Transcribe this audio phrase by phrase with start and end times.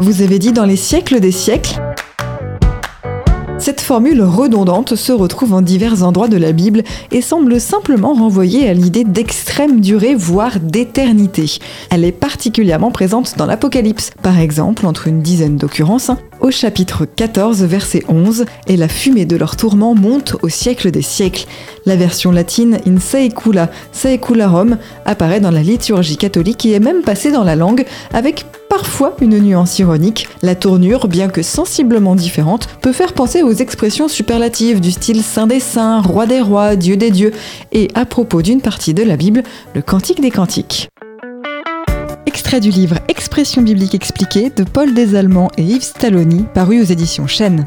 [0.00, 1.80] Vous avez dit dans les siècles des siècles
[3.58, 8.68] cette formule redondante se retrouve en divers endroits de la Bible et semble simplement renvoyer
[8.68, 11.58] à l'idée d'extrême durée, voire d'éternité.
[11.90, 16.10] Elle est particulièrement présente dans l'Apocalypse, par exemple entre une dizaine d'occurrences,
[16.40, 21.02] au chapitre 14, verset 11, et la fumée de leur tourment monte au siècle des
[21.02, 21.46] siècles.
[21.86, 24.76] La version latine in saecula saecularum
[25.06, 28.44] apparaît dans la liturgie catholique et est même passée dans la langue avec
[28.76, 30.28] parfois une nuance ironique.
[30.42, 35.46] La tournure, bien que sensiblement différente, peut faire penser aux expressions superlatives du style Saint
[35.46, 37.32] des Saints, Roi des Rois, Dieu des Dieux,
[37.72, 39.44] et à propos d'une partie de la Bible,
[39.74, 40.90] le Cantique des Cantiques.
[42.26, 47.26] Extrait du livre Expression biblique expliquée de Paul Desallemands et Yves Stalloni, paru aux éditions
[47.26, 47.64] Chênes.